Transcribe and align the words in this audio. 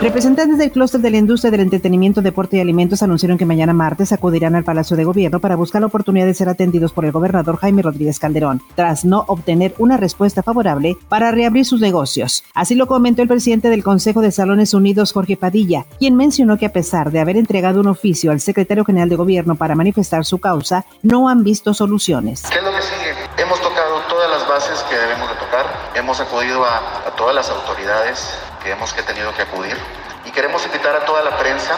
Representantes 0.00 0.56
del 0.56 0.72
clúster 0.72 0.98
de 1.02 1.10
la 1.10 1.18
industria 1.18 1.50
del 1.50 1.60
entretenimiento, 1.60 2.22
deporte 2.22 2.56
y 2.56 2.60
alimentos 2.60 3.02
anunciaron 3.02 3.36
que 3.36 3.44
mañana 3.44 3.74
martes 3.74 4.12
acudirán 4.12 4.54
al 4.54 4.64
Palacio 4.64 4.96
de 4.96 5.04
Gobierno 5.04 5.40
para 5.40 5.56
buscar 5.56 5.82
la 5.82 5.88
oportunidad 5.88 6.24
de 6.24 6.32
ser 6.32 6.48
atendidos 6.48 6.94
por 6.94 7.04
el 7.04 7.12
gobernador 7.12 7.58
Jaime 7.58 7.82
Rodríguez 7.82 8.18
Calderón, 8.18 8.62
tras 8.74 9.04
no 9.04 9.26
obtener 9.28 9.74
una 9.76 9.98
respuesta 9.98 10.42
favorable 10.42 10.96
para 11.10 11.32
reabrir 11.32 11.66
sus 11.66 11.82
negocios. 11.82 12.44
Así 12.54 12.76
lo 12.76 12.86
comentó 12.86 13.20
el 13.20 13.28
presidente 13.28 13.68
del 13.68 13.84
Consejo 13.84 14.22
de 14.22 14.32
Salones 14.32 14.72
Unidos, 14.72 15.12
Jorge 15.12 15.36
Padilla, 15.36 15.84
quien 15.98 16.16
mencionó 16.16 16.56
que 16.56 16.64
a 16.64 16.72
pesar 16.72 17.10
de 17.10 17.20
haber 17.20 17.36
entregado 17.36 17.80
un 17.80 17.88
oficio 17.88 18.30
al 18.30 18.40
secretario 18.40 18.86
general 18.86 19.10
de 19.10 19.16
Gobierno 19.16 19.56
para 19.56 19.74
manifestar 19.74 20.24
su 20.24 20.38
causa, 20.38 20.86
no 21.02 21.28
han 21.28 21.44
visto 21.44 21.74
soluciones. 21.74 22.44
¿Qué 22.50 22.56
es 22.56 22.64
lo 22.64 22.70
que 22.70 22.80
sigue? 22.80 23.12
Hemos 23.36 23.60
tocado 23.60 24.00
todas 24.08 24.30
las 24.30 24.48
bases 24.48 24.82
que 24.88 24.96
debemos 24.96 25.28
de 25.28 25.34
tocar, 25.34 25.66
hemos 25.94 26.18
acudido 26.20 26.64
a, 26.64 27.06
a 27.06 27.16
todas 27.16 27.34
las 27.34 27.50
autoridades 27.50 28.34
que 28.62 28.70
hemos 28.70 28.92
que 28.92 29.02
tenido 29.02 29.34
que 29.34 29.42
acudir. 29.42 29.76
Y 30.24 30.30
queremos 30.30 30.64
invitar 30.66 30.94
a 30.94 31.04
toda 31.04 31.22
la 31.22 31.36
prensa 31.36 31.76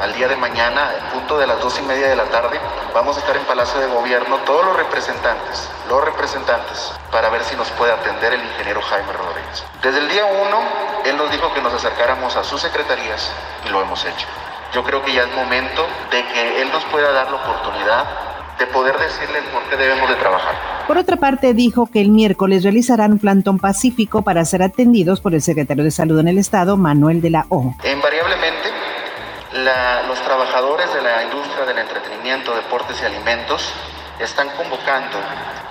al 0.00 0.14
día 0.14 0.28
de 0.28 0.36
mañana, 0.36 0.92
en 0.96 1.04
punto 1.06 1.38
de 1.38 1.46
las 1.46 1.60
dos 1.60 1.76
y 1.78 1.82
media 1.82 2.08
de 2.08 2.14
la 2.14 2.26
tarde, 2.26 2.60
vamos 2.94 3.16
a 3.16 3.20
estar 3.20 3.36
en 3.36 3.42
Palacio 3.44 3.80
de 3.80 3.88
Gobierno, 3.88 4.36
todos 4.46 4.64
los 4.64 4.76
representantes, 4.76 5.68
los 5.88 6.04
representantes, 6.04 6.92
para 7.10 7.28
ver 7.30 7.42
si 7.42 7.56
nos 7.56 7.68
puede 7.70 7.92
atender 7.92 8.32
el 8.32 8.44
ingeniero 8.44 8.80
Jaime 8.80 9.12
Rodríguez. 9.12 9.64
Desde 9.82 9.98
el 9.98 10.08
día 10.08 10.24
uno, 10.24 10.62
él 11.04 11.16
nos 11.16 11.30
dijo 11.32 11.52
que 11.52 11.60
nos 11.60 11.74
acercáramos 11.74 12.36
a 12.36 12.44
sus 12.44 12.60
secretarías 12.60 13.32
y 13.66 13.70
lo 13.70 13.82
hemos 13.82 14.04
hecho. 14.04 14.26
Yo 14.72 14.84
creo 14.84 15.02
que 15.02 15.12
ya 15.12 15.22
es 15.22 15.34
momento 15.34 15.86
de 16.10 16.24
que 16.26 16.62
él 16.62 16.70
nos 16.70 16.84
pueda 16.84 17.10
dar 17.10 17.30
la 17.30 17.36
oportunidad 17.38 18.04
de 18.58 18.66
poder 18.66 18.96
decirle 18.98 19.40
por 19.52 19.62
qué 19.64 19.76
debemos 19.76 20.08
de 20.08 20.16
trabajar. 20.16 20.54
Por 20.86 20.98
otra 20.98 21.16
parte, 21.16 21.54
dijo 21.54 21.86
que 21.86 22.00
el 22.00 22.10
miércoles 22.10 22.62
realizarán 22.62 23.12
un 23.12 23.18
plantón 23.18 23.58
pacífico 23.58 24.22
para 24.22 24.44
ser 24.44 24.62
atendidos 24.62 25.20
por 25.20 25.34
el 25.34 25.42
secretario 25.42 25.84
de 25.84 25.90
Salud 25.90 26.18
en 26.18 26.28
el 26.28 26.38
Estado, 26.38 26.76
Manuel 26.76 27.20
de 27.20 27.30
la 27.30 27.46
O. 27.48 27.74
Invariablemente, 27.84 28.70
la, 29.64 30.02
los 30.08 30.20
trabajadores 30.22 30.92
de 30.92 31.02
la 31.02 31.24
industria 31.24 31.64
del 31.66 31.78
entretenimiento, 31.78 32.54
deportes 32.54 33.00
y 33.02 33.04
alimentos 33.04 33.72
están 34.20 34.48
convocando 34.56 35.18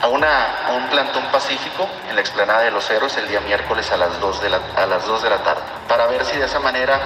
a, 0.01 0.07
una, 0.07 0.67
a 0.67 0.73
un 0.73 0.87
plantón 0.87 1.23
pacífico 1.31 1.87
en 2.09 2.15
la 2.15 2.21
explanada 2.21 2.61
de 2.61 2.71
los 2.71 2.89
héroes 2.89 3.17
el 3.17 3.27
día 3.27 3.41
miércoles 3.41 3.91
a 3.91 3.97
las 3.97 4.19
2 4.19 4.41
de 4.41 4.49
la, 4.49 4.59
a 4.75 4.85
las 4.85 5.05
2 5.05 5.23
de 5.23 5.29
la 5.29 5.43
tarde, 5.43 5.61
para 5.87 6.07
ver 6.07 6.23
si 6.23 6.37
de 6.37 6.45
esa 6.45 6.59
manera 6.59 6.99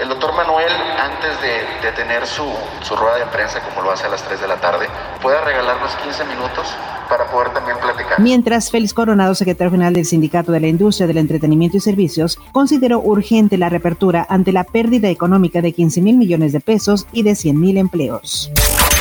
el 0.00 0.08
doctor 0.08 0.34
Manuel, 0.34 0.72
antes 0.98 1.40
de, 1.40 1.92
tener 1.92 2.26
su, 2.26 2.44
su, 2.82 2.96
rueda 2.96 3.18
de 3.18 3.26
prensa, 3.26 3.60
como 3.60 3.82
lo 3.82 3.92
hace 3.92 4.06
a 4.06 4.08
las 4.08 4.22
3 4.24 4.40
de 4.40 4.48
la 4.48 4.56
tarde, 4.56 4.86
pueda 5.22 5.40
regalarnos 5.42 5.94
15 5.96 6.24
minutos 6.24 6.66
para 7.08 7.30
poder 7.30 7.52
también 7.52 7.76
platicar. 7.78 8.18
Mientras 8.18 8.70
Félix 8.70 8.92
Coronado, 8.92 9.34
secretario 9.34 9.70
general 9.70 9.94
del 9.94 10.04
Sindicato 10.04 10.50
de 10.50 10.60
la 10.60 10.66
Industria 10.66 11.06
del 11.06 11.18
Entretenimiento 11.18 11.76
y 11.76 11.80
Servicios, 11.80 12.38
consideró 12.52 13.00
urgente 13.00 13.56
la 13.58 13.68
reapertura 13.68 14.26
ante 14.28 14.52
la 14.52 14.64
pérdida 14.64 15.08
económica 15.08 15.62
de 15.62 15.72
15 15.72 16.00
mil 16.00 16.16
millones 16.16 16.52
de 16.52 16.60
pesos 16.60 17.06
y 17.12 17.22
de 17.22 17.34
100 17.36 17.60
mil 17.60 17.76
empleos. 17.78 18.50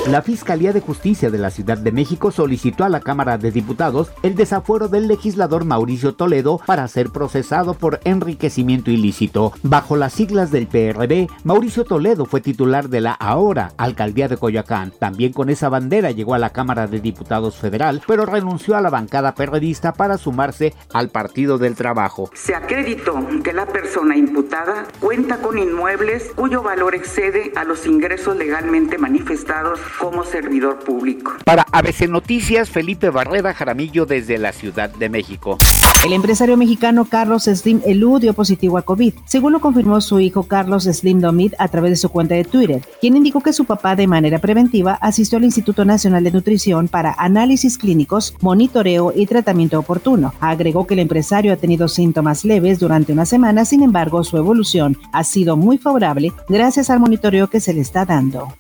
La 0.07 0.21
Fiscalía 0.21 0.73
de 0.73 0.81
Justicia 0.81 1.31
de 1.31 1.37
la 1.37 1.49
Ciudad 1.49 1.77
de 1.77 1.93
México 1.93 2.29
solicitó 2.29 2.83
a 2.83 2.89
la 2.89 2.99
Cámara 2.99 3.37
de 3.37 3.51
Diputados 3.51 4.11
el 4.21 4.35
desafuero 4.35 4.89
del 4.89 5.07
legislador 5.07 5.63
Mauricio 5.63 6.13
Toledo 6.13 6.59
para 6.65 6.85
ser 6.89 7.09
procesado 7.09 7.73
por 7.73 8.01
enriquecimiento 8.03 8.91
ilícito. 8.91 9.53
Bajo 9.63 9.95
las 9.95 10.11
siglas 10.11 10.51
del 10.51 10.67
PRD, 10.67 11.29
Mauricio 11.45 11.85
Toledo 11.85 12.25
fue 12.25 12.41
titular 12.41 12.89
de 12.89 12.99
la 12.99 13.13
ahora 13.13 13.71
Alcaldía 13.77 14.27
de 14.27 14.35
Coyoacán. 14.35 14.91
También 14.99 15.31
con 15.31 15.49
esa 15.49 15.69
bandera 15.69 16.11
llegó 16.11 16.33
a 16.33 16.39
la 16.39 16.49
Cámara 16.49 16.85
de 16.88 16.99
Diputados 16.99 17.55
Federal, 17.55 18.01
pero 18.05 18.25
renunció 18.25 18.75
a 18.75 18.81
la 18.81 18.89
bancada 18.89 19.35
perredista 19.35 19.93
para 19.93 20.17
sumarse 20.17 20.73
al 20.93 21.11
Partido 21.11 21.57
del 21.57 21.75
Trabajo. 21.75 22.29
Se 22.33 22.53
acreditó 22.53 23.25
que 23.41 23.53
la 23.53 23.67
persona 23.67 24.17
imputada 24.17 24.85
cuenta 24.99 25.38
con 25.38 25.57
inmuebles 25.57 26.29
cuyo 26.35 26.61
valor 26.61 26.94
excede 26.94 27.53
a 27.55 27.63
los 27.63 27.85
ingresos 27.85 28.35
legalmente 28.35 28.97
manifestados 28.97 29.79
como 29.99 30.23
servidor 30.23 30.79
público. 30.79 31.33
Para 31.45 31.65
ABC 31.71 32.07
Noticias, 32.09 32.69
Felipe 32.69 33.09
Barrera 33.09 33.53
Jaramillo 33.53 34.05
desde 34.05 34.37
la 34.37 34.51
Ciudad 34.51 34.89
de 34.89 35.09
México. 35.09 35.57
El 36.05 36.11
empresario 36.11 36.57
mexicano 36.57 37.05
Carlos 37.05 37.43
Slim 37.43 37.81
Elú 37.85 38.19
dio 38.19 38.33
positivo 38.33 38.77
a 38.77 38.81
COVID, 38.81 39.13
según 39.25 39.53
lo 39.53 39.61
confirmó 39.61 40.01
su 40.01 40.19
hijo 40.19 40.43
Carlos 40.43 40.83
Slim 40.83 41.21
Domit 41.21 41.53
a 41.59 41.69
través 41.69 41.91
de 41.91 41.95
su 41.95 42.09
cuenta 42.09 42.35
de 42.35 42.43
Twitter, 42.43 42.81
quien 42.99 43.15
indicó 43.15 43.39
que 43.39 43.53
su 43.53 43.63
papá 43.63 43.95
de 43.95 44.05
manera 44.05 44.39
preventiva 44.39 44.97
asistió 44.99 45.37
al 45.37 45.45
Instituto 45.45 45.85
Nacional 45.85 46.23
de 46.25 46.31
Nutrición 46.31 46.89
para 46.89 47.15
análisis 47.17 47.77
clínicos, 47.77 48.35
monitoreo 48.41 49.13
y 49.15 49.25
tratamiento 49.27 49.79
oportuno. 49.79 50.33
Agregó 50.41 50.85
que 50.85 50.95
el 50.95 50.99
empresario 50.99 51.53
ha 51.53 51.57
tenido 51.57 51.87
síntomas 51.87 52.43
leves 52.43 52.79
durante 52.79 53.13
una 53.13 53.25
semana, 53.25 53.63
sin 53.63 53.81
embargo 53.81 54.25
su 54.25 54.37
evolución 54.37 54.97
ha 55.13 55.23
sido 55.23 55.55
muy 55.55 55.77
favorable 55.77 56.33
gracias 56.49 56.89
al 56.89 56.99
monitoreo 56.99 57.49
que 57.49 57.61
se 57.61 57.73
le 57.73 57.79
está 57.79 58.03
dando. 58.03 58.53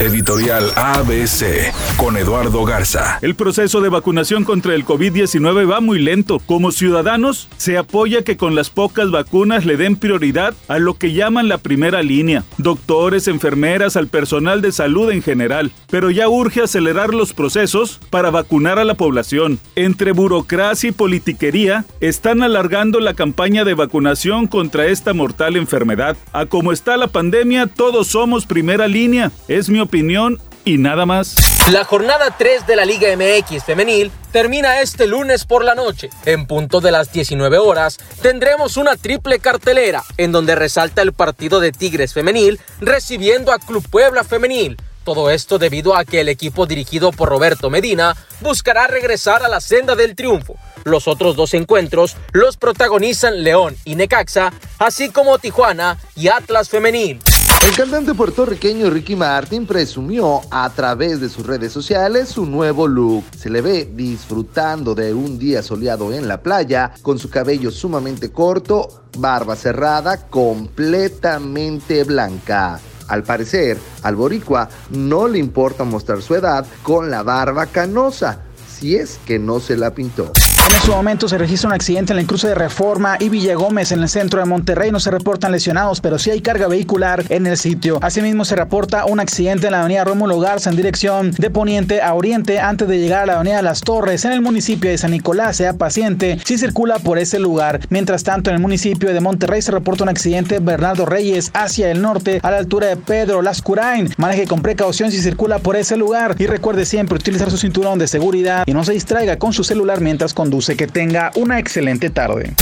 Editorial 0.00 0.70
ABC 0.76 1.74
con 1.96 2.16
Eduardo 2.16 2.64
Garza. 2.64 3.18
El 3.20 3.34
proceso 3.34 3.80
de 3.80 3.88
vacunación 3.88 4.44
contra 4.44 4.76
el 4.76 4.84
COVID-19 4.84 5.68
va 5.68 5.80
muy 5.80 5.98
lento. 5.98 6.38
Como 6.38 6.70
ciudadanos, 6.70 7.48
se 7.56 7.76
apoya 7.76 8.22
que 8.22 8.36
con 8.36 8.54
las 8.54 8.70
pocas 8.70 9.10
vacunas 9.10 9.66
le 9.66 9.76
den 9.76 9.96
prioridad 9.96 10.54
a 10.68 10.78
lo 10.78 10.94
que 10.94 11.14
llaman 11.14 11.48
la 11.48 11.58
primera 11.58 12.04
línea, 12.04 12.44
doctores, 12.58 13.26
enfermeras, 13.26 13.96
al 13.96 14.06
personal 14.06 14.62
de 14.62 14.70
salud 14.70 15.10
en 15.10 15.20
general. 15.20 15.72
Pero 15.90 16.12
ya 16.12 16.28
urge 16.28 16.62
acelerar 16.62 17.12
los 17.12 17.32
procesos 17.32 17.98
para 18.08 18.30
vacunar 18.30 18.78
a 18.78 18.84
la 18.84 18.94
población. 18.94 19.58
Entre 19.74 20.12
burocracia 20.12 20.90
y 20.90 20.92
politiquería, 20.92 21.86
están 21.98 22.44
alargando 22.44 23.00
la 23.00 23.14
campaña 23.14 23.64
de 23.64 23.74
vacunación 23.74 24.46
contra 24.46 24.86
esta 24.86 25.12
mortal 25.12 25.56
enfermedad. 25.56 26.16
A 26.32 26.46
como 26.46 26.70
está 26.70 26.96
la 26.96 27.08
pandemia, 27.08 27.66
todos 27.66 28.06
somos 28.06 28.46
primera 28.46 28.86
línea. 28.86 29.32
Es 29.48 29.68
mi 29.68 29.87
opinión 29.88 30.38
y 30.66 30.76
nada 30.76 31.06
más. 31.06 31.34
La 31.72 31.82
jornada 31.82 32.34
3 32.36 32.66
de 32.66 32.76
la 32.76 32.84
Liga 32.84 33.08
MX 33.16 33.64
femenil 33.64 34.12
termina 34.32 34.82
este 34.82 35.06
lunes 35.06 35.46
por 35.46 35.64
la 35.64 35.74
noche. 35.74 36.10
En 36.26 36.46
punto 36.46 36.82
de 36.82 36.92
las 36.92 37.10
19 37.10 37.56
horas 37.56 37.96
tendremos 38.20 38.76
una 38.76 38.96
triple 38.96 39.38
cartelera 39.38 40.04
en 40.18 40.30
donde 40.30 40.54
resalta 40.54 41.00
el 41.00 41.14
partido 41.14 41.58
de 41.58 41.72
Tigres 41.72 42.12
femenil 42.12 42.60
recibiendo 42.80 43.50
a 43.50 43.58
Club 43.58 43.82
Puebla 43.90 44.24
femenil. 44.24 44.76
Todo 45.04 45.30
esto 45.30 45.58
debido 45.58 45.96
a 45.96 46.04
que 46.04 46.20
el 46.20 46.28
equipo 46.28 46.66
dirigido 46.66 47.12
por 47.12 47.30
Roberto 47.30 47.70
Medina 47.70 48.14
buscará 48.40 48.86
regresar 48.88 49.42
a 49.42 49.48
la 49.48 49.62
senda 49.62 49.96
del 49.96 50.14
triunfo. 50.14 50.56
Los 50.84 51.08
otros 51.08 51.34
dos 51.34 51.54
encuentros 51.54 52.14
los 52.32 52.58
protagonizan 52.58 53.42
León 53.42 53.74
y 53.86 53.94
Necaxa, 53.94 54.52
así 54.78 55.08
como 55.08 55.38
Tijuana 55.38 55.98
y 56.14 56.28
Atlas 56.28 56.68
femenil. 56.68 57.20
El 57.68 57.76
cantante 57.76 58.14
puertorriqueño 58.14 58.88
Ricky 58.88 59.14
Martin 59.14 59.66
presumió 59.66 60.40
a 60.50 60.70
través 60.70 61.20
de 61.20 61.28
sus 61.28 61.46
redes 61.46 61.70
sociales 61.70 62.30
su 62.30 62.46
nuevo 62.46 62.88
look. 62.88 63.24
Se 63.36 63.50
le 63.50 63.60
ve 63.60 63.84
disfrutando 63.94 64.94
de 64.94 65.12
un 65.12 65.38
día 65.38 65.62
soleado 65.62 66.10
en 66.14 66.26
la 66.26 66.42
playa, 66.42 66.94
con 67.02 67.18
su 67.18 67.28
cabello 67.28 67.70
sumamente 67.70 68.32
corto, 68.32 69.04
barba 69.18 69.54
cerrada, 69.54 70.28
completamente 70.28 72.04
blanca. 72.04 72.80
Al 73.06 73.22
parecer, 73.22 73.76
al 74.02 74.16
boricua 74.16 74.70
no 74.90 75.28
le 75.28 75.38
importa 75.38 75.84
mostrar 75.84 76.22
su 76.22 76.34
edad 76.34 76.66
con 76.82 77.10
la 77.10 77.22
barba 77.22 77.66
canosa, 77.66 78.47
si 78.78 78.96
es 78.96 79.18
que 79.26 79.38
no 79.38 79.60
se 79.60 79.76
la 79.76 79.92
pintó. 79.92 80.32
En 80.68 80.74
este 80.74 80.90
momento 80.90 81.28
se 81.28 81.38
registra 81.38 81.68
un 81.68 81.74
accidente 81.74 82.12
en 82.12 82.18
el 82.18 82.26
cruce 82.26 82.46
de 82.46 82.54
Reforma 82.54 83.16
y 83.18 83.30
Villa 83.30 83.54
Gómez 83.54 83.90
en 83.90 84.02
el 84.02 84.08
centro 84.08 84.40
de 84.40 84.44
Monterrey. 84.44 84.90
No 84.90 85.00
se 85.00 85.10
reportan 85.10 85.50
lesionados, 85.50 86.02
pero 86.02 86.18
sí 86.18 86.30
hay 86.30 86.42
carga 86.42 86.68
vehicular 86.68 87.24
en 87.30 87.46
el 87.46 87.56
sitio. 87.56 87.98
Asimismo, 88.02 88.44
se 88.44 88.54
reporta 88.54 89.06
un 89.06 89.18
accidente 89.18 89.66
en 89.66 89.72
la 89.72 89.80
avenida 89.80 90.04
Rómulo 90.04 90.38
Garza 90.40 90.68
en 90.68 90.76
dirección 90.76 91.30
de 91.32 91.48
poniente 91.48 92.02
a 92.02 92.12
oriente 92.12 92.60
antes 92.60 92.86
de 92.86 92.98
llegar 92.98 93.22
a 93.22 93.26
la 93.26 93.34
avenida 93.36 93.62
Las 93.62 93.80
Torres 93.80 94.26
en 94.26 94.32
el 94.32 94.42
municipio 94.42 94.90
de 94.90 94.98
San 94.98 95.12
Nicolás. 95.12 95.56
Sea 95.56 95.72
paciente 95.72 96.38
si 96.44 96.58
circula 96.58 96.98
por 96.98 97.18
ese 97.18 97.38
lugar. 97.38 97.80
Mientras 97.88 98.22
tanto, 98.22 98.50
en 98.50 98.56
el 98.56 98.62
municipio 98.62 99.14
de 99.14 99.20
Monterrey 99.20 99.62
se 99.62 99.72
reporta 99.72 100.04
un 100.04 100.10
accidente 100.10 100.58
Bernardo 100.58 101.06
Reyes 101.06 101.50
hacia 101.54 101.90
el 101.90 102.02
norte 102.02 102.40
a 102.42 102.50
la 102.50 102.58
altura 102.58 102.88
de 102.88 102.96
Pedro 102.96 103.40
Lascurain. 103.40 104.10
Maneje 104.18 104.46
con 104.46 104.60
precaución 104.60 105.10
si 105.10 105.22
circula 105.22 105.60
por 105.60 105.76
ese 105.76 105.96
lugar 105.96 106.36
y 106.38 106.46
recuerde 106.46 106.84
siempre 106.84 107.16
utilizar 107.16 107.50
su 107.50 107.56
cinturón 107.56 107.98
de 107.98 108.06
seguridad 108.06 108.64
y 108.68 108.74
no 108.74 108.84
se 108.84 108.92
distraiga 108.92 109.38
con 109.38 109.54
su 109.54 109.64
celular 109.64 110.02
mientras 110.02 110.34
conduce. 110.34 110.76
Que 110.76 110.86
tenga 110.86 111.30
una 111.36 111.58
excelente 111.58 112.10
tarde. 112.10 112.52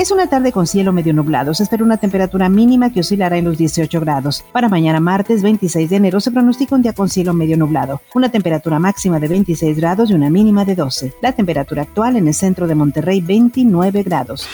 Es 0.00 0.10
una 0.10 0.26
tarde 0.26 0.52
con 0.52 0.66
cielo 0.66 0.90
medio 0.90 1.12
nublado. 1.12 1.52
Se 1.52 1.64
espera 1.64 1.84
una 1.84 1.98
temperatura 1.98 2.48
mínima 2.48 2.90
que 2.90 3.00
oscilará 3.00 3.36
en 3.36 3.44
los 3.44 3.58
18 3.58 4.00
grados. 4.00 4.42
Para 4.52 4.70
mañana 4.70 5.00
martes 5.00 5.42
26 5.42 5.90
de 5.90 5.96
enero 5.96 6.20
se 6.20 6.30
pronostica 6.30 6.74
un 6.74 6.80
día 6.80 6.94
con 6.94 7.10
cielo 7.10 7.34
medio 7.34 7.58
nublado. 7.58 8.00
Una 8.14 8.30
temperatura 8.30 8.78
máxima 8.78 9.20
de 9.20 9.28
26 9.28 9.76
grados 9.76 10.10
y 10.10 10.14
una 10.14 10.30
mínima 10.30 10.64
de 10.64 10.76
12. 10.76 11.12
La 11.20 11.32
temperatura 11.32 11.82
actual 11.82 12.16
en 12.16 12.28
el 12.28 12.34
centro 12.34 12.66
de 12.66 12.74
Monterrey 12.74 13.20
29 13.20 14.02
grados. 14.02 14.48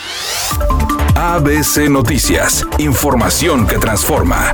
ABC 1.14 1.88
Noticias. 1.88 2.66
Información 2.78 3.68
que 3.68 3.78
transforma. 3.78 4.52